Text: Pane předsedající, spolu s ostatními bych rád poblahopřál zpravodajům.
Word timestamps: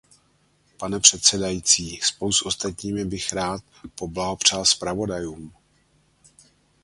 Pane 0.77 0.99
předsedající, 0.99 1.97
spolu 2.03 2.31
s 2.31 2.45
ostatními 2.45 3.05
bych 3.05 3.33
rád 3.33 3.63
poblahopřál 3.95 4.65
zpravodajům. 4.65 5.53